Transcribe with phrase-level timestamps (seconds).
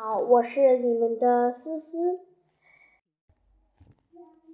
[0.00, 2.20] 好，我是你们的思思。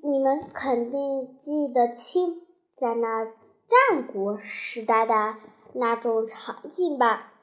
[0.02, 2.40] 你们肯定记得清，
[2.78, 5.36] 在那战国时代的
[5.74, 7.34] 那种场景吧？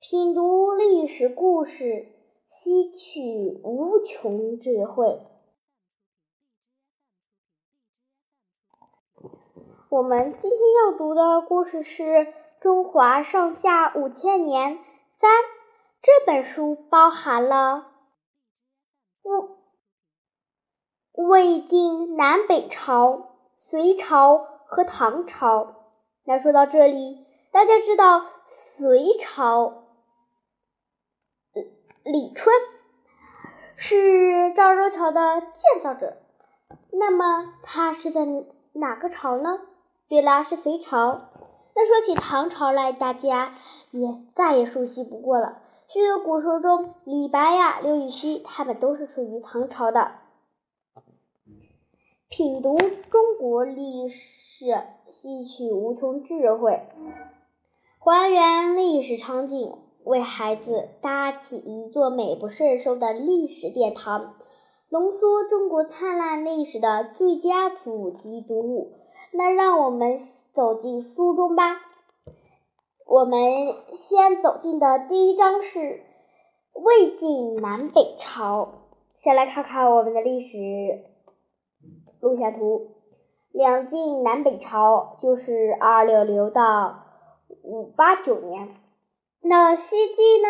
[0.00, 2.08] 品读历史故事，
[2.48, 5.20] 吸取无穷智慧。
[9.90, 12.02] 我们今天要读的故事是
[12.60, 14.78] 《中华上下五千年》
[15.20, 15.30] 三。
[16.00, 17.86] 这本书包含了
[19.22, 19.48] 魏
[21.12, 25.74] 魏晋南北朝、隋朝和唐朝。
[26.24, 29.84] 那说到这里，大家知道隋朝
[32.04, 32.54] 李春
[33.76, 36.16] 是赵州桥的建造者，
[36.92, 38.20] 那么他是在
[38.72, 39.60] 哪个朝呢？
[40.08, 41.30] 对啦，是隋朝。
[41.74, 43.54] 那说起唐朝来，大家
[43.90, 45.62] 也再也熟悉不过了。
[45.90, 50.16] 许多古书中，李白呀、刘禹锡他们都是属于唐朝的。
[52.28, 54.66] 品读中国历史，
[55.08, 56.82] 吸取无穷智慧，
[58.00, 64.34] 还原历史场景，为孩子搭起一座美不胜收的历史殿堂，
[64.90, 68.92] 浓缩中国灿烂历史的最佳普及读物。
[69.32, 70.18] 那让我们
[70.52, 71.80] 走进书中吧。
[73.08, 73.40] 我们
[73.96, 76.02] 先走进的第一章是
[76.74, 78.90] 魏晋南北朝。
[79.16, 80.58] 先来看看我们的历史
[82.20, 82.96] 路线图。
[83.50, 87.06] 两晋南北朝就是二六六到
[87.62, 88.76] 五八九年。
[89.40, 90.48] 那西晋呢？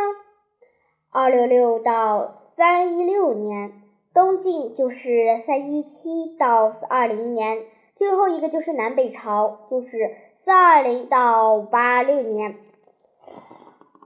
[1.12, 3.82] 二六六到三一六年。
[4.12, 7.66] 东晋就是三一七到四二零年。
[7.94, 10.26] 最后一个就是南北朝，就是。
[10.48, 12.58] 四二零到八六年，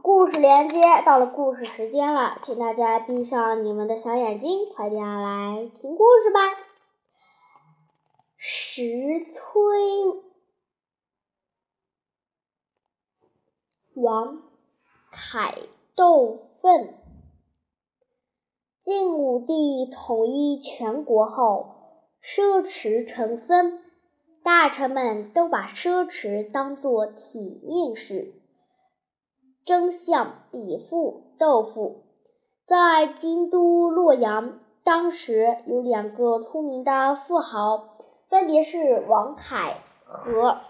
[0.03, 6.41] 故事连接到了故事时间了，请大家闭上你们的小眼睛，快点来听故事吧。
[8.39, 8.83] 石
[9.33, 9.41] 崔
[13.95, 14.43] 王
[15.13, 15.55] 凯
[15.95, 16.99] 斗奋，
[18.81, 23.82] 晋武帝统一全国后，奢侈成风。
[24.45, 28.33] 大臣们都把奢侈当作体面事，
[29.65, 32.03] 争相比富斗富。
[32.67, 37.97] 在京都洛阳，当时有两个出名的富豪，
[38.29, 40.61] 分别是王恺和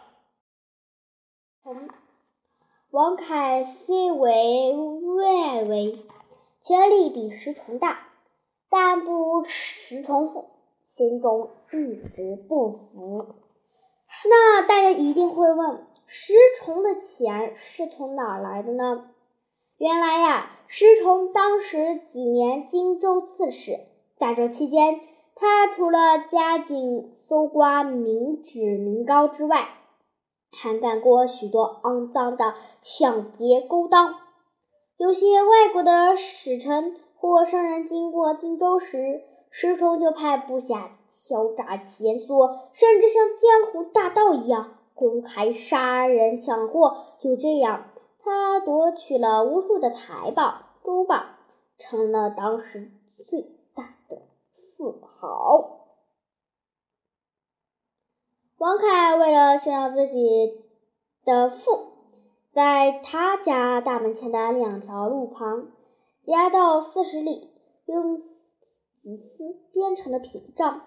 [2.91, 6.05] 王恺虽为外围，
[6.61, 8.09] 权力比石崇大，
[8.69, 10.51] 但不如石崇富，
[10.85, 13.35] 心中一直不服。
[14.29, 19.11] 那大家一定会问，石崇的钱是从哪儿来的呢？
[19.79, 23.81] 原来呀，石崇当时几年荆州刺史，
[24.17, 25.01] 在这期间，
[25.35, 29.69] 他除了加紧搜刮民脂民膏之外，
[30.53, 34.15] 还干过许多肮脏的抢劫勾当。
[34.99, 46.97] 有些外国的使臣或商人经过荆州时，石崇就派部下敲诈钱索，甚至像江湖大盗一样公开杀人抢货。
[47.21, 51.23] 就这样，他夺取了无数的财宝、珠宝，
[51.79, 52.91] 成了当时
[53.27, 53.43] 最
[53.75, 54.23] 大的
[54.77, 55.81] 富豪。
[58.57, 60.65] 王凯为了炫耀自己
[61.25, 61.89] 的富，
[62.51, 65.71] 在他家大门前的两条路旁
[66.25, 67.51] 夹道四十里，
[67.87, 68.19] 用。
[69.05, 70.83] 丝丝编成的屏障，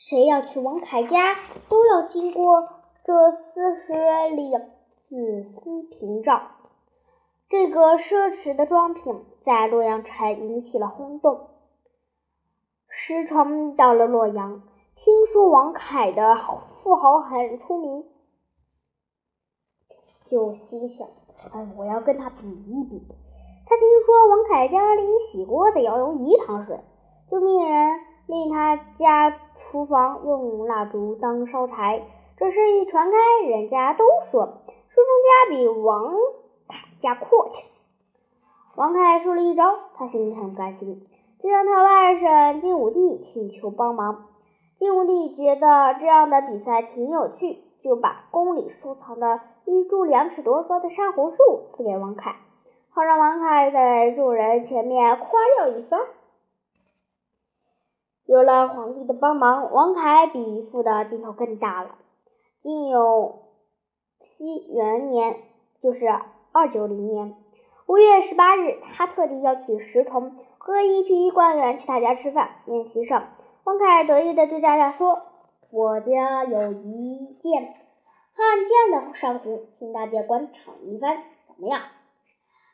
[0.00, 1.36] 谁要去王凯家，
[1.68, 2.66] 都要经过
[3.04, 3.92] 这四十
[4.34, 4.50] 里
[5.06, 6.52] 紫丝屏障。
[7.50, 11.48] 这个奢侈的装品在洛阳城引起了轰动。
[12.88, 14.62] 石崇到了洛阳，
[14.96, 16.34] 听说王凯的
[16.82, 18.06] 富豪很出名，
[20.30, 21.08] 就心想：
[21.52, 23.06] 哎，我要跟他比一比。
[23.66, 26.80] 他听说王凯家里洗锅子要用一汤水。
[27.30, 28.00] 就命人
[28.30, 32.04] 令他家厨房用蜡烛当烧柴。
[32.36, 34.46] 这事一传开，人家都说
[34.88, 36.14] 书中家比王
[36.68, 37.68] 凯家阔气。
[38.76, 39.64] 王凯说了一招，
[39.96, 41.08] 他心里很不甘心，
[41.42, 44.28] 就让他外甥晋武帝请求帮忙。
[44.78, 52.36] 晋武帝觉得这样的比赛挺有趣，就把宫里收藏的一株两尺多高的珊瑚树赐给王凯，
[52.90, 55.28] 好让王凯在众人前面夸
[55.58, 56.00] 耀一番。
[58.30, 61.96] 有了皇帝的帮忙，王凯比富的劲头更大了。
[62.60, 63.42] 晋永
[64.22, 65.42] 熙元年，
[65.82, 66.06] 就是
[66.52, 67.34] 二九零年
[67.86, 72.50] 五月十八日，他特地邀请石崇和一批官员去他家吃饭。
[72.66, 73.30] 宴席上，
[73.64, 75.22] 王凯得意的对大家说
[75.72, 77.74] ：“我家有一件
[78.36, 81.16] 罕见的珊瑚，请大家观赏一番，
[81.48, 81.80] 怎么样？”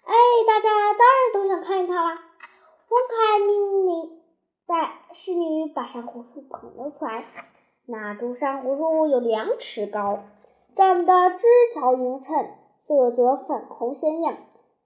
[0.04, 0.14] 哎，
[0.46, 2.10] 大家当然都想看一看啦！
[2.10, 4.20] 王凯命令
[4.66, 7.24] 带侍女把珊瑚树捧了出来。
[7.86, 10.20] 那株珊瑚树有两尺高，
[10.74, 12.48] 长得枝条匀称，
[12.86, 14.36] 色泽粉红鲜艳。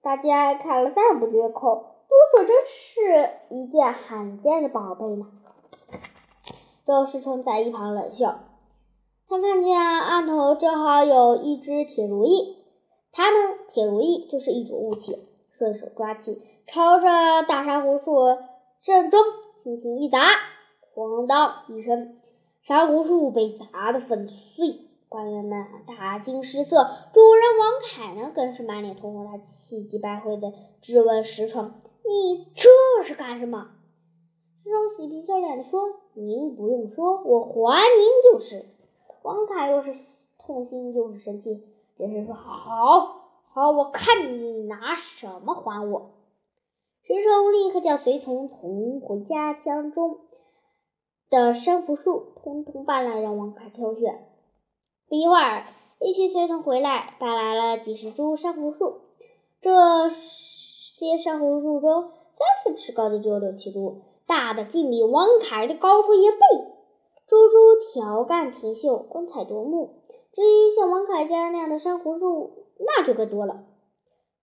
[0.03, 5.25] 大家看了赞不绝口，都说这是一件罕见的宝贝呢。
[6.85, 8.39] 周世成在一旁冷笑，
[9.27, 12.57] 他看见案头正好有一只铁如意。
[13.11, 13.37] 他呢，
[13.67, 17.07] 铁如意就是一种雾气，顺手抓起，朝着
[17.47, 18.15] 大珊瑚树
[18.81, 19.19] 正中
[19.63, 20.19] 轻轻一砸，
[20.95, 22.17] 咣当一声，
[22.63, 24.87] 珊瑚树被砸得粉碎。
[25.07, 26.77] 官员们大惊失色，
[27.13, 31.73] 主人王凯呢，更是满脸通红，他气急败坏的质问石崇
[32.07, 33.71] ：“你这是干什么？”
[34.63, 35.81] 石崇嬉皮笑脸的说
[36.15, 38.63] ：“您不用说，我还您就是。”
[39.21, 39.91] 王凯又是
[40.39, 41.61] 痛心又是生气。
[41.97, 46.11] 连声说：“好，好，我看你拿什么还我！”
[47.03, 50.19] 石崇立刻叫随从从回家江中
[51.29, 54.27] 的珊瑚树通通搬来，让王凯挑选。
[55.09, 55.65] 不一会儿，
[55.99, 59.01] 一群随从回来，搬来了几十株珊瑚树。
[59.61, 66.37] 这些珊瑚树中，三四尺高的就有六七株，大的竟比王凯的高出一倍，
[67.27, 67.55] 株株
[67.93, 70.01] 条干挺秀，光彩夺目。
[70.33, 73.65] 至于像王凯家那样的珊瑚树，那就更多了。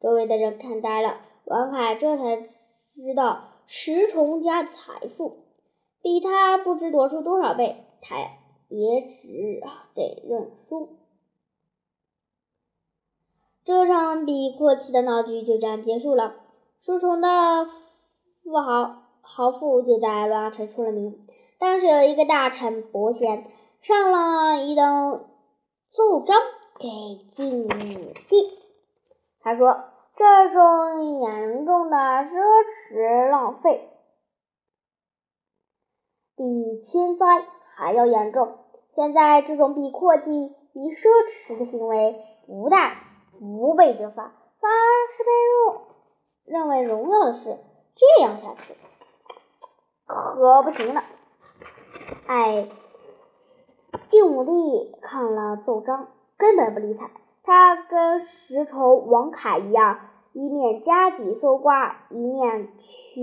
[0.00, 5.44] 周围的人看呆了，王凯这才知道石崇家财富
[6.02, 8.16] 比他不知多出多少倍，他
[8.68, 9.60] 也只
[9.94, 10.98] 得认输。
[13.64, 16.36] 这场比阔气的闹剧就这样结束了。
[16.80, 17.66] 石崇的
[18.44, 21.26] 富豪豪富就在洛阳城出了名。
[21.58, 23.50] 当时有一个大臣伯贤
[23.80, 25.26] 上了一等。
[25.90, 26.36] 奏章
[26.78, 27.68] 给晋武
[28.28, 28.36] 帝，
[29.40, 29.84] 他说
[30.18, 32.32] ：“这种严重的奢
[32.90, 33.88] 侈浪费，
[36.34, 38.58] 比天灾还要严重。
[38.96, 42.96] 现在这种比阔气、比奢侈的行为，不但
[43.38, 44.84] 不被责罚，反而
[45.16, 45.30] 是被
[46.50, 47.56] 认认为荣耀的事。
[47.94, 48.76] 这样下去，
[50.04, 51.04] 可不行了。”
[52.26, 52.68] 哎。
[54.08, 57.10] 晋武帝看了奏章，根本不理睬。
[57.48, 60.00] 他跟石崇、王凯一样，
[60.34, 62.68] 一面加紧搜刮，一面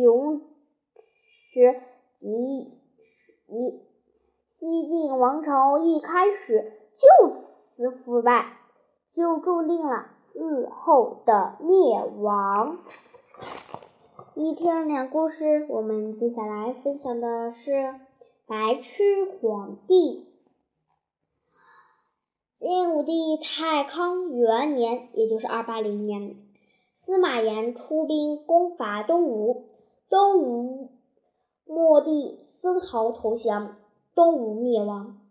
[0.01, 1.79] 穷时
[2.17, 2.27] 极
[3.47, 3.83] 一
[4.49, 8.57] 西晋王朝一开始就此腐败，
[9.13, 12.79] 就注定了日后的灭亡。
[14.33, 17.93] 一天两故事，我们接下来分享的是
[18.47, 19.03] 白痴
[19.39, 20.34] 皇帝。
[22.67, 26.35] 晋武帝太康元年，也就是二八零年，
[26.97, 29.67] 司马炎出兵攻伐东吴，
[30.09, 30.89] 东吴
[31.67, 33.77] 末帝孙豪投降，
[34.15, 35.21] 东吴灭亡。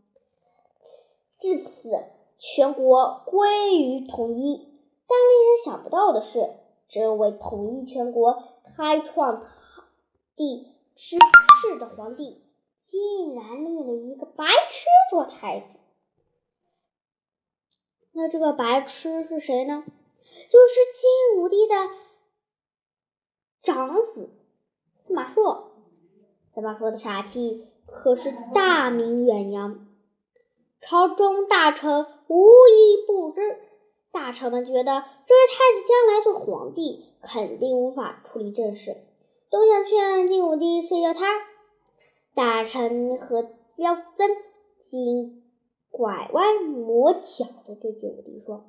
[1.37, 2.05] 至此，
[2.39, 4.69] 全国归于统一。
[5.09, 6.55] 但令人想不到的是，
[6.87, 8.45] 这位统一全国、
[8.77, 9.43] 开创
[10.37, 12.45] 帝之治的皇帝，
[12.79, 15.67] 竟然立了一个白痴做太子。
[18.17, 19.85] 那这个白痴是谁呢？
[20.51, 21.75] 就是晋武帝的
[23.63, 24.31] 长子
[24.99, 25.73] 司马硕。
[26.55, 29.87] 司马硕的傻气可是大名远扬，
[30.81, 33.59] 朝中大臣无一不知。
[34.13, 38.97] 大臣们觉得这位太子将来做皇帝肯定无法处理政事，
[39.51, 41.27] 都想劝晋武帝废掉他。
[42.33, 43.43] 大臣和
[43.77, 44.31] 骄僧
[44.89, 45.44] 经。
[45.97, 48.65] 拐弯抹角的对晋武帝说：“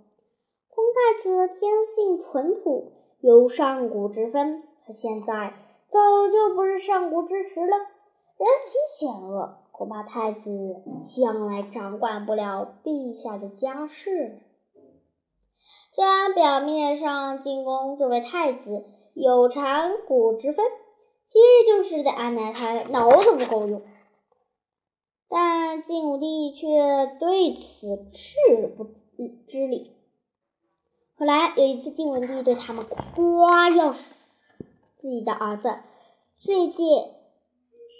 [0.69, 5.55] 皇太子天性淳朴，有上古之分，可现在
[5.89, 7.77] 早就不是上古之时了。
[8.37, 14.43] 人情险恶，恐怕太子将来掌管不了陛下的家事。
[15.93, 20.63] 虽然表面上进宫这位太子有长古之分，
[21.25, 23.81] 其实就是在安排他脑子不够用。”
[25.29, 26.67] 但晋武帝却
[27.19, 28.85] 对此置不
[29.47, 29.95] 知理。
[31.17, 35.75] 后来有一次，晋文帝对他们夸耀自己的儿子
[36.39, 36.87] 最近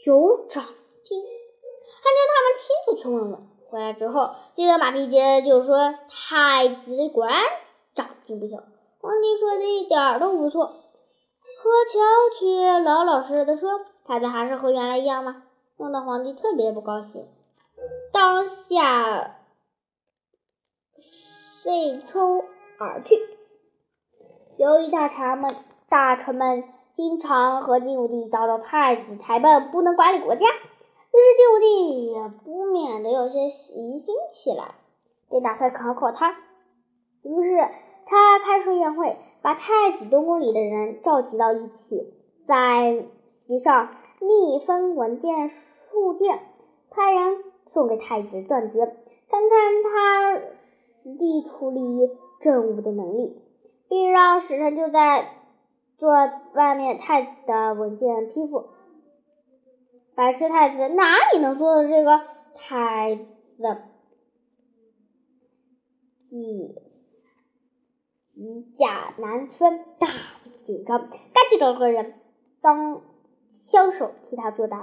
[0.05, 0.63] 有长
[1.03, 3.47] 进，还叫他们亲自去问问。
[3.69, 7.41] 回来之后，这个马屁精就说：“太子果然
[7.95, 8.57] 长进不小。”
[9.01, 10.65] 皇帝说的一点都不错。
[10.67, 11.99] 何乔
[12.39, 15.43] 却老老实实的说：“太子还是和原来一样吗？”
[15.77, 17.27] 弄得皇帝特别不高兴，
[18.13, 19.35] 当下
[21.63, 22.45] 废抽
[22.79, 23.15] 而去。
[24.57, 25.53] 由于大臣们
[25.89, 26.63] 大臣们
[26.93, 34.75] 经常和晋武帝叨叨太子太笨，不能管理国家，于是晋武帝也不免的有些疑心起来，
[35.29, 36.37] 便打算考考他。
[37.21, 37.69] 于是
[38.05, 42.13] 他开出宴会，把太子东宫里的人召集到一起，
[42.47, 46.39] 在席上密封文件数件，
[46.89, 48.85] 派人送给太子断绝，
[49.29, 51.81] 看看他实地处理
[52.39, 53.41] 政务的能力。
[53.87, 55.29] 并让使臣就在
[55.99, 56.09] 做
[56.53, 58.69] 外面太子的文件批复。
[60.15, 62.21] 白痴太子哪里能做到这个？
[62.55, 63.63] 太子
[66.27, 66.75] 几
[68.33, 70.07] 几甲难分，大
[70.65, 72.15] 紧张，赶紧找个人
[72.61, 73.01] 当
[73.67, 74.77] 枪手替他作答。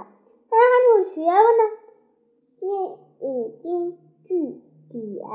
[0.49, 1.63] 当然还有学问呢，
[2.59, 5.25] 引引经据典，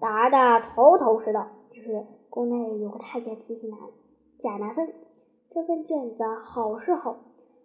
[0.00, 2.04] 答的头头是道，就是。
[2.30, 3.78] 宫内有个太监提醒他，
[4.38, 4.92] 贾难分
[5.50, 7.16] 这份卷子好是好，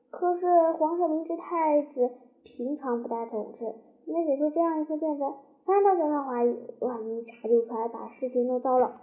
[0.09, 2.11] 可是皇上明知太子
[2.43, 3.75] 平常不大懂事，
[4.05, 5.23] 那写出这样一份卷子，
[5.65, 6.57] 难道叫他怀疑？
[6.79, 9.01] 万一查究出来，把事情弄糟了，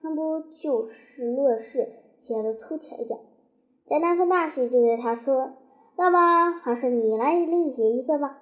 [0.00, 1.88] 还不如就事论事，
[2.20, 3.18] 写的粗浅一点。
[3.88, 5.52] 贾难分大喜，就对他说
[5.96, 8.38] ：“那么还是你来另写一份吧，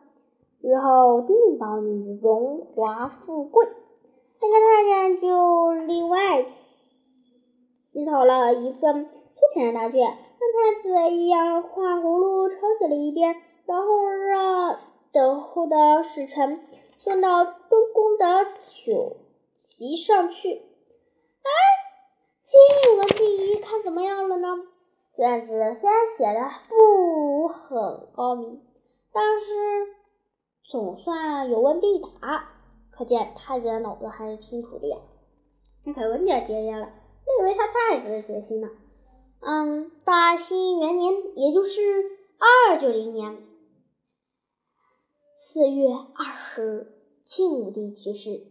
[0.60, 3.64] 日后定保你荣华富贵。”
[4.42, 10.18] 那个太监就另外起草了一份粗浅的答卷，让
[10.52, 13.36] 太子一样画葫芦抄写了一遍，
[13.66, 14.80] 然后让
[15.12, 16.60] 等候的使臣
[16.98, 18.46] 送到东宫的
[18.84, 19.16] 酒
[19.56, 20.54] 席上去。
[20.54, 21.48] 哎，
[22.44, 24.48] 晋文帝一看怎么样了呢？
[25.16, 28.62] 卷子虽然写的不很高明，
[29.12, 29.46] 但是
[30.70, 32.52] 总算有问必答。
[32.90, 34.96] 可见太子的脑子还是清楚的呀。
[35.84, 36.88] 那凯文就要接见了，
[37.40, 38.68] 以为他太子的决心呢。
[39.40, 41.80] 嗯，大兴元年，也就是
[42.38, 43.38] 二九零年
[45.38, 46.92] 四月二十日，
[47.24, 48.46] 晋武帝去世，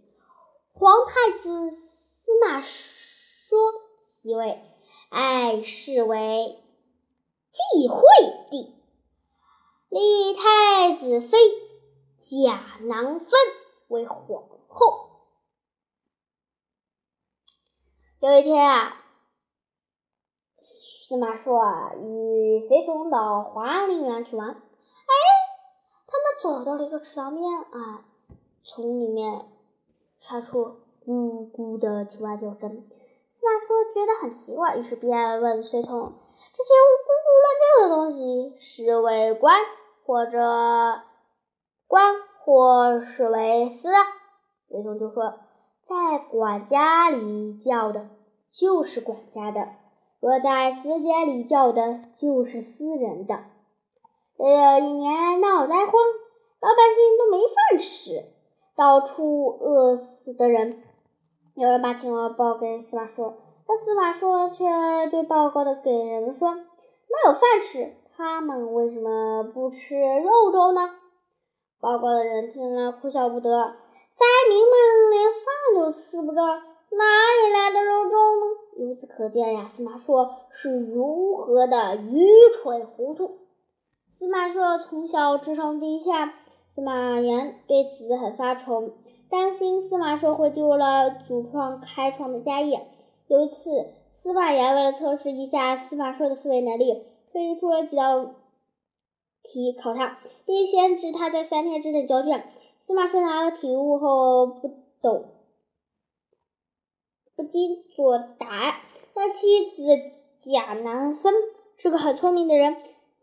[0.73, 3.57] 皇太子司马说
[3.99, 4.61] 即位，
[5.15, 6.61] 爱谥为
[7.49, 8.01] 继惠
[8.51, 8.75] 帝，
[9.87, 11.37] 立太子妃
[12.19, 13.29] 贾囊芬。
[13.87, 15.09] 为皇后。
[18.19, 19.05] 有一天啊，
[20.59, 21.63] 司马硕
[22.01, 24.49] 与随从到华林园去玩。
[24.49, 25.13] 哎，
[26.07, 28.03] 他们走到了一个池塘边啊，
[28.65, 29.47] 从里面
[30.19, 32.89] 传出咕咕的青蛙叫声。
[33.45, 36.13] 司马硕觉得很奇怪，于是便问随从
[36.51, 39.61] ：“这些咕咕乱叫的东西是为官
[40.03, 40.39] 或者
[41.85, 43.89] 官？”或是为私，
[44.67, 45.33] 随从就说，
[45.83, 48.07] 在管家里叫的，
[48.51, 49.61] 就是管家的；
[50.19, 53.45] 若在私家里叫的，就是私人的。
[54.37, 54.45] 有
[54.79, 55.93] 一年闹灾荒，
[56.61, 58.25] 老百姓都没饭吃，
[58.75, 60.83] 到处饿死的人。
[61.55, 64.65] 有人把情况报给司马说，但司马说却
[65.09, 66.61] 对报告的给人说，没
[67.25, 70.89] 有饭吃，他们为什么不吃肉粥呢？
[71.79, 75.41] 报告的人听了哭笑不得，灾民们连饭
[75.75, 77.05] 都吃不着，哪
[77.41, 78.87] 里来的肉粥呢？
[78.89, 82.27] 由此可见呀，司马硕是如何的愚
[82.61, 83.37] 蠢糊涂。
[84.11, 86.33] 司马硕从小智商低下，
[86.73, 88.89] 司马炎对此很发愁，
[89.29, 92.87] 担心司马硕会丢了祖创开创的家业。
[93.27, 98.35] 有一次，司马炎为了测试一下司马硕的思维能力，特意出了几道。
[99.43, 100.17] 题考他，
[100.47, 102.51] 并限制他在三天之内交卷。
[102.87, 105.25] 司马顺拿了题目后不懂，
[107.35, 108.81] 不禁作答。
[109.13, 109.81] 他妻子
[110.39, 111.33] 贾南芬
[111.77, 112.75] 是个很聪明的人，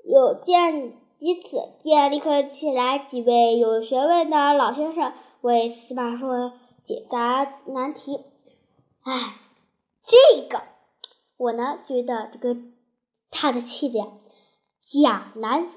[0.04, 8.24] 有见及此，便立刻请来几位有学问的老先生为司马硕解答难题。
[9.02, 9.34] 哎，
[10.02, 10.62] 这个
[11.36, 12.56] 我呢觉得这个
[13.30, 14.06] 他的妻子呀，
[14.80, 15.74] 贾南芬。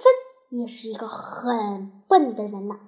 [0.49, 2.79] 也是一个很笨的人呐！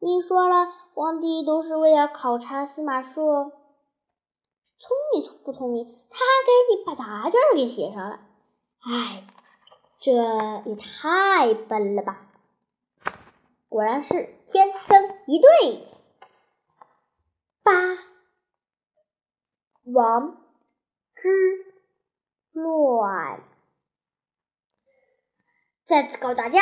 [0.00, 3.50] 你说了，皇帝都是为了考察司马硕
[4.78, 8.20] 聪明聪不聪明，他还给你把答卷给写上了。
[8.80, 9.24] 哎，
[9.98, 10.12] 这
[10.66, 12.26] 也太笨了吧！
[13.70, 15.88] 果然是天生一对。
[17.62, 17.72] 八
[19.92, 20.36] 王
[21.14, 21.28] 之
[22.52, 23.40] 乱。
[25.86, 26.60] 再次告诉大家，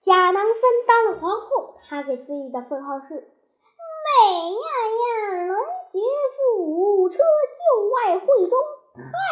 [0.00, 0.54] 贾南芬
[0.86, 4.58] 当了皇后，她给自己的封号是“美艳
[5.32, 5.58] 艳，伦
[5.90, 5.98] 学
[6.36, 8.58] 富，车秀外慧中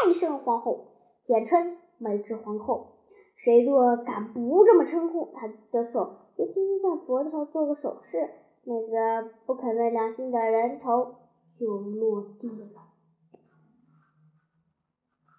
[0.04, 0.86] 太圣皇后”，
[1.26, 2.92] 简称美智皇后。
[3.36, 8.30] 谁若敢不这么称呼，她的手就轻轻在脖子上做个手势，
[8.66, 11.16] 那个不肯昧良心的人头
[11.58, 12.82] 就落地了。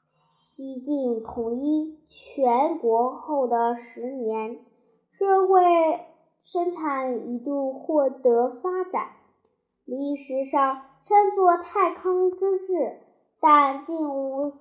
[0.09, 4.63] 西晋统一全国后的十年，
[5.11, 5.59] 社会
[6.43, 9.09] 生产一度获得发展，
[9.83, 12.99] 历史上称作太康之治。
[13.41, 14.53] 但晋武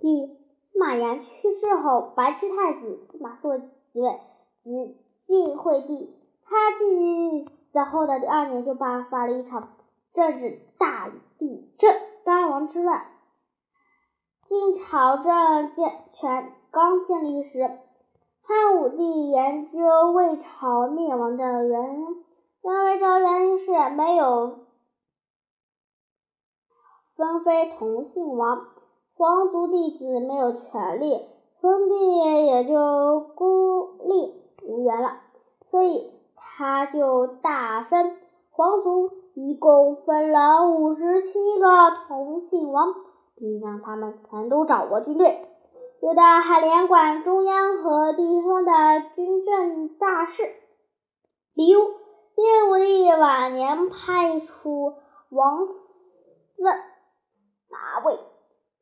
[0.00, 4.20] 帝司马炎去世后，白痴太子司马硕即位，
[4.62, 6.19] 即晋惠帝。
[6.50, 9.76] 他继位后的第二年，就爆发了一场
[10.12, 11.94] 政治大地震——
[12.26, 13.06] 八王之乱。
[14.44, 15.72] 晋朝政
[16.12, 17.60] 权刚建立时，
[18.42, 22.24] 汉武帝研究魏朝灭亡的原因，
[22.62, 24.58] 认为这原因是没有
[27.14, 28.66] 分妃同姓王，
[29.14, 31.28] 皇族弟子没有权利，
[31.60, 35.20] 封地也就孤立无援了，
[35.70, 38.16] 所以他就大分
[38.50, 42.94] 皇族，一共分了五十七个同姓王。
[43.36, 45.48] 并让他们全都掌握军队，
[46.02, 50.42] 有的还连管中央和地方的军政大事。
[51.54, 51.80] 比如，
[52.36, 54.92] 晋武帝晚年派出
[55.30, 56.64] 王司
[57.70, 58.18] 马卫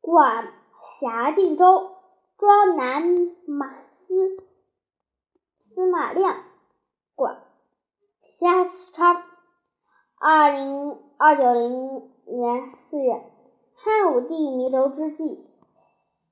[0.01, 0.51] 管
[0.83, 1.91] 辖晋州，
[2.37, 3.01] 庄南
[3.47, 4.43] 马司
[5.73, 6.35] 司马亮
[7.15, 7.43] 管
[8.39, 9.21] 辖许昌。
[10.17, 13.21] 二零二九零年四月。
[13.75, 15.45] 汉武帝弥留之际，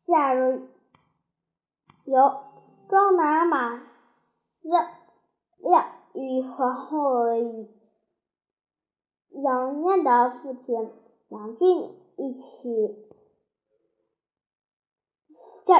[0.05, 0.33] 下
[2.05, 2.43] 由
[2.87, 4.69] 庄南马思
[5.57, 7.25] 亮与皇后
[9.29, 10.93] 杨艳的父亲
[11.27, 13.05] 杨俊一起
[15.65, 15.73] 这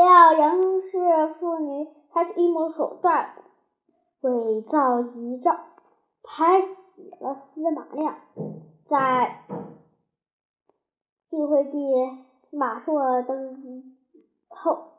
[0.00, 3.42] 要杨氏妇女采取阴谋手段，
[4.28, 5.50] 伪造遗诏，
[6.22, 6.60] 排
[6.94, 8.18] 挤了司马亮，
[8.86, 9.44] 在。
[11.26, 11.78] 晋惠帝
[12.22, 13.96] 司马硕登
[14.46, 14.92] 后，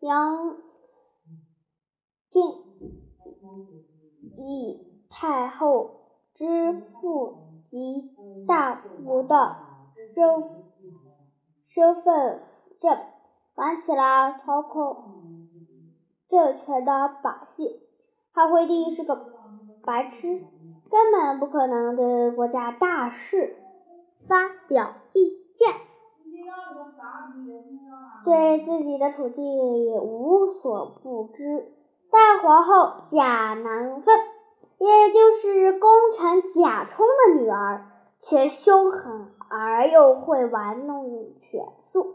[0.00, 0.58] 杨
[2.30, 2.42] 俊
[4.36, 6.02] 以太后
[6.34, 8.10] 之父及
[8.46, 9.56] 大夫的
[10.14, 10.44] 身
[11.68, 12.42] 身份
[12.82, 12.98] 证，
[13.54, 15.48] 玩起了操控
[16.30, 17.82] 政权的把戏。
[18.32, 19.16] 汉惠帝是个
[19.84, 20.44] 白痴，
[20.90, 23.56] 根本不可能对国家大事。
[24.28, 25.74] 发表意见，
[28.24, 31.72] 对自己的处境也无所不知。
[32.12, 34.14] 但皇后贾南风，
[34.78, 37.86] 也就是功臣贾充的女儿，
[38.20, 42.14] 却凶狠而又会玩弄权术。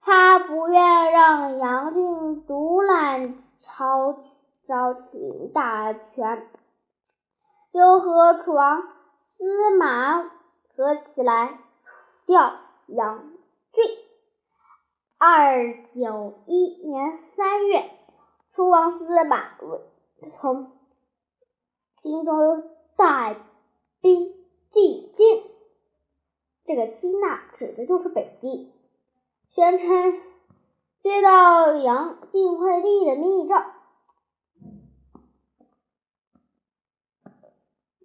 [0.00, 4.18] 他不愿让杨俊独揽朝
[4.66, 6.48] 朝廷大权，
[7.72, 8.82] 就和楚王
[9.36, 10.30] 司马。
[10.76, 11.90] 合起来除
[12.24, 12.54] 掉
[12.86, 13.32] 杨
[13.72, 13.84] 俊。
[15.18, 17.82] 二九一年三月，
[18.54, 19.58] 楚王司马
[20.30, 20.72] 从
[22.00, 22.32] 荆州
[22.96, 23.36] 带
[24.00, 24.32] 兵
[24.70, 25.42] 进京，
[26.64, 28.72] 这个京呐，指的就是北地，
[29.50, 30.20] 宣称
[31.02, 33.54] 接到杨晋惠帝的密诏，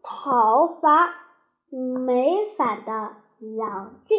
[0.02, 1.22] 讨伐。
[1.72, 3.18] 没反的
[3.58, 4.18] 杨俊，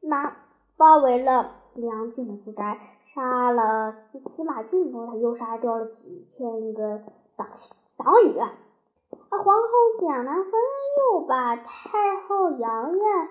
[0.00, 0.36] 那
[0.76, 2.78] 包围了杨俊的住宅，
[3.12, 3.96] 杀了
[4.28, 7.02] 司马俊后，他又杀掉了几千个
[7.36, 7.48] 党
[7.96, 8.38] 党羽。
[8.38, 9.68] 而皇后
[10.00, 13.28] 蒋南芬又把太后杨艳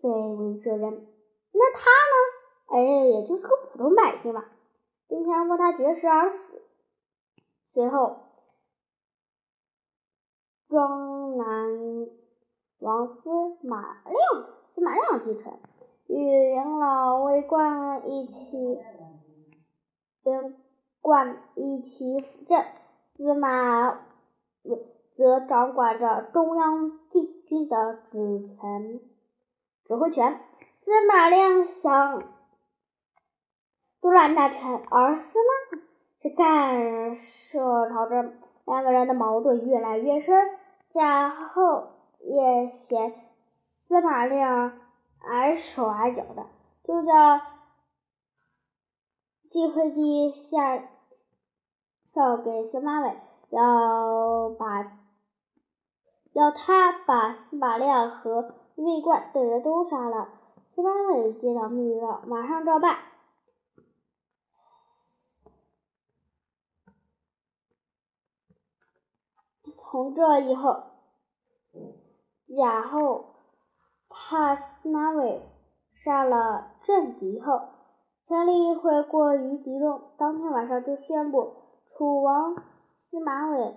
[0.00, 1.06] 废为这人，
[1.52, 2.16] 那他呢？
[2.68, 4.50] 哎，也就是个普通百姓吧。
[5.08, 6.62] 今天问他绝食而死，
[7.72, 8.16] 随后
[10.68, 12.08] 庄南。
[12.78, 13.30] 王司
[13.62, 15.56] 马亮，司马亮继承，
[16.08, 16.16] 与
[16.50, 18.58] 元老卫冠一起，
[20.24, 20.56] 元
[21.00, 22.60] 冠一起辅政。
[23.14, 24.00] 司马
[25.14, 29.00] 则掌管着中央禁军的指权
[29.84, 30.40] 指挥权。
[30.84, 32.22] 司马亮想
[34.00, 35.78] 独揽大权，而司马
[36.20, 40.58] 是干涉朝政，两个人的矛盾越来越深。
[40.92, 41.88] 在后。
[42.24, 44.78] 也嫌司马亮
[45.18, 46.46] 碍手碍脚的，
[46.84, 47.40] 就叫
[49.50, 50.84] 晋惠帝下
[52.14, 53.16] 诏给司马伟，
[53.50, 54.92] 要把
[56.32, 60.28] 要他把司马亮和魏冠等人都杀了。
[60.74, 62.98] 司马伟接到密诏，马上照办。
[69.76, 70.84] 从这以后，
[72.56, 73.34] 贾后
[74.08, 75.42] 怕司马伟
[76.02, 77.68] 杀了政敌后。
[78.26, 81.54] 权力会过于集中，当天晚上就宣布
[81.90, 83.74] 楚王司马伟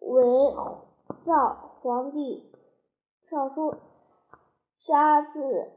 [0.00, 0.24] 为
[1.26, 2.50] 造皇帝
[3.28, 3.74] 诏书，
[4.86, 5.70] 杀子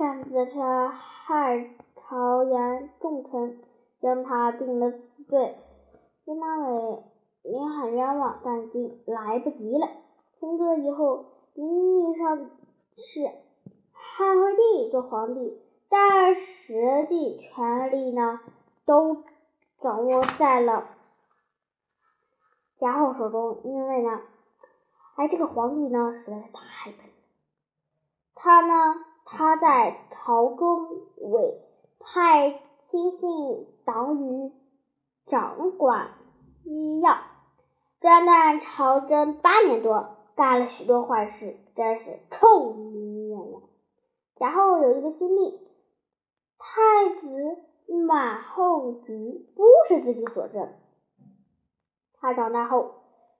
[0.00, 3.60] 擅自杀害朝言重臣，
[4.00, 5.58] 将他定了死罪。
[6.24, 7.02] 司马伟
[7.42, 9.86] 也很冤枉，但已经来不及了。
[10.38, 12.48] 从这以后，名义上
[12.96, 13.30] 是
[13.92, 15.60] 汉惠帝做皇帝。
[15.90, 18.40] 但实际权力呢，
[18.86, 19.22] 都
[19.82, 20.96] 掌握在了
[22.78, 23.60] 贾后手中。
[23.64, 24.22] 因为呢，
[25.16, 27.12] 哎，这个皇帝呢实在是太笨了。
[28.34, 31.60] 他呢，他在朝中委
[31.98, 34.52] 派亲信党羽
[35.26, 37.18] 掌管西要，
[38.00, 43.62] 专断朝政八年多，干了许多坏事，真是臭名远扬。
[44.36, 45.60] 贾后有一个心病。
[46.58, 47.58] 太子
[48.06, 50.74] 马后菊不是自己所生，
[52.20, 52.96] 他长大后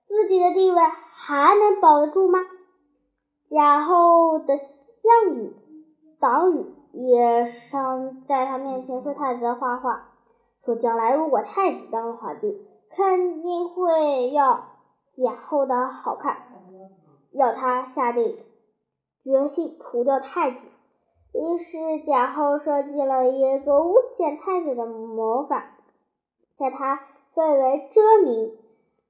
[0.07, 0.79] 自己的地位
[1.13, 2.39] 还能保得住吗？
[3.51, 5.55] 贾后的项羽、
[6.21, 10.11] 党羽也常在他面前说太子的坏话，
[10.63, 14.67] 说将来如果太子当了皇帝，肯定会要
[15.17, 16.37] 贾后的好看，
[17.33, 18.37] 要他下定
[19.25, 20.59] 决心除掉太子。
[21.33, 25.71] 于是贾后设计了一个诬陷太子的谋反，
[26.59, 27.01] 在他
[27.33, 28.59] 最为遮名，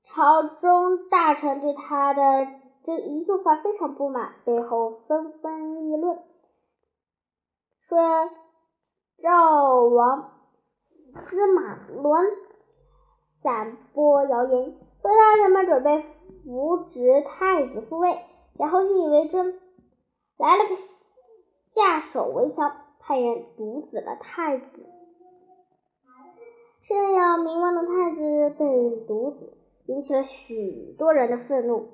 [0.04, 2.46] 朝中大臣对他的
[2.84, 6.18] 这一做法非常不满，背后纷纷议论，
[7.90, 7.98] 说
[9.20, 10.30] 赵王
[10.78, 12.24] 司马伦
[13.42, 16.04] 散播谣言，说大臣们准备
[16.44, 18.16] 扶植太子复位。
[18.56, 19.58] 然后信以为真，
[20.36, 20.76] 来了个。
[21.74, 24.66] 下手为强，派人毒死了太子。
[26.86, 29.52] 这样名望的太子被毒死，
[29.86, 31.88] 引起了许多人的愤怒。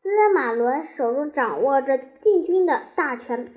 [0.00, 3.52] 司马伦手中掌握着禁军的大权，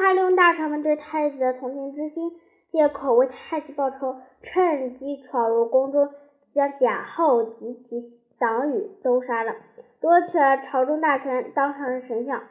[0.00, 2.32] 他利用大臣们对太子的同情之心，
[2.72, 6.08] 借口为太子报仇，趁机闯入宫中，
[6.54, 8.02] 将贾后及其
[8.38, 9.54] 党羽都杀了，
[10.00, 12.42] 夺取了朝中大权，当上了丞相。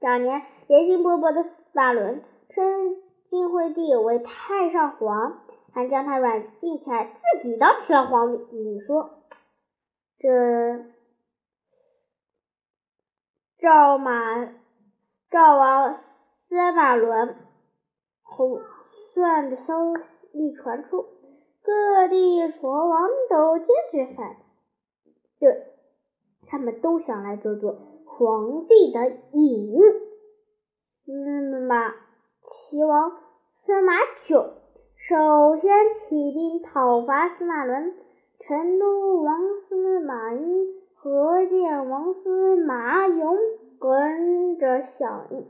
[0.00, 2.96] 当年野心勃勃的司马伦称
[3.28, 5.42] 晋惠帝为太上皇，
[5.74, 8.56] 还将他软禁起来，自己当起了皇帝。
[8.56, 9.24] 你说，
[10.18, 10.86] 这
[13.58, 14.54] 赵马
[15.30, 15.94] 赵王
[16.50, 17.36] 司马伦
[18.24, 18.60] 胡
[19.14, 21.06] 算的消息传出，
[21.62, 24.34] 各地国王都坚决反
[25.38, 25.68] 对，
[26.48, 27.78] 他们都想来做做。
[28.04, 29.80] 皇帝的隐喻，
[31.04, 31.94] 司马
[32.42, 33.12] 齐王
[33.52, 33.92] 司马
[34.26, 34.54] 囧
[34.96, 37.94] 首先起兵讨伐司马伦，
[38.40, 43.38] 成都王司马殷、河间王司马颙
[43.78, 45.46] 跟着响应。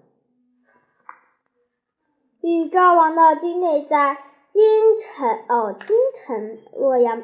[2.42, 4.16] 与赵王的军队在
[4.50, 4.62] 京
[4.96, 7.22] 城哦，京城洛阳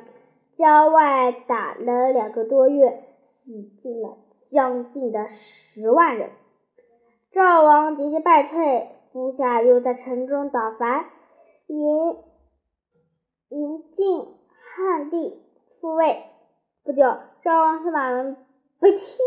[0.54, 4.18] 郊外打了两个多月，死尽了。
[4.48, 6.30] 将近的十万人，
[7.32, 11.10] 赵王节节败退，部下又在城中讨伐，
[11.66, 12.16] 引
[13.48, 15.42] 引进汉帝
[15.80, 16.26] 复位。
[16.84, 17.02] 不久，
[17.42, 18.36] 赵王司马伦
[18.78, 19.18] 被气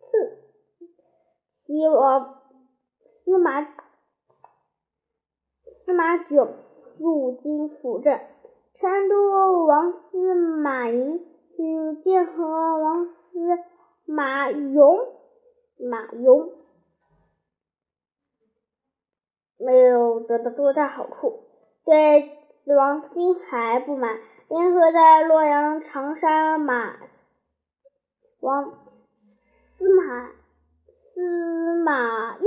[0.00, 0.38] 死，
[1.50, 2.40] 齐王
[3.04, 3.60] 司马
[5.84, 6.54] 司马囧
[6.98, 8.20] 入京辅政，
[8.74, 11.24] 成都王司马颖
[11.58, 12.44] 与建和
[12.78, 13.58] 王司。
[14.04, 14.98] 马融，
[15.78, 16.50] 马颙
[19.56, 21.44] 没有得到多大好处，
[21.84, 24.18] 对死亡心还不满，
[24.48, 26.96] 联合在洛阳长沙马
[28.40, 28.72] 王
[29.28, 30.30] 司马
[30.90, 32.44] 司马懿，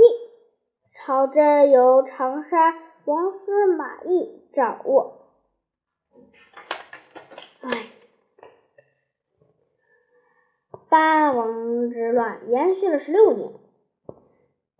[0.94, 2.74] 朝政由长沙
[3.06, 5.28] 王司马懿掌握。
[7.60, 7.70] 哎。
[10.88, 13.52] 八王之乱延续了十六年，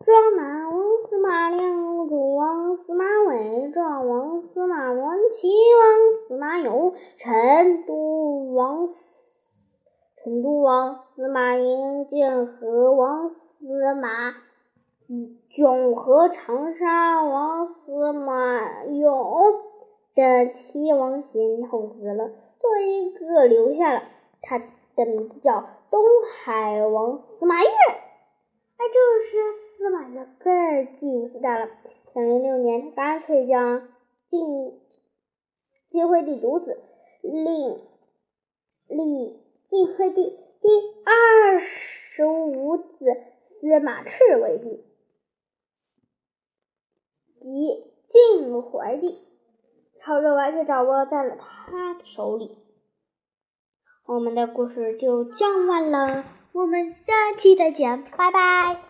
[0.05, 4.03] 庄南王司马亮、主王司马伟、赵
[6.39, 6.95] 马俑。
[7.19, 9.83] 成都王司
[10.23, 14.35] 成都王司马颖、建和王司马
[15.51, 19.61] 囧和长沙王司马俑
[20.15, 24.03] 的七王先后死了，最后一个留下了，
[24.43, 26.01] 他的名字叫东
[26.43, 27.69] 海王司马越。
[27.69, 31.71] 哎，这时司马越更记无时代了。
[32.13, 33.89] 三零六年，他干脆将
[34.29, 34.81] 晋
[35.91, 36.83] 晋惠帝独子，
[37.23, 37.81] 令
[38.89, 40.69] 立晋惠帝第
[41.05, 44.85] 二十五子司马炽为帝，
[47.47, 49.21] 即晋怀里，
[50.03, 52.59] 朝政完全掌握在了他的手里。
[54.05, 58.86] 我们的故事就讲完了，我们下期再见，拜拜。